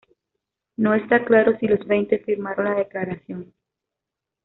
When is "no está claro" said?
0.77-1.55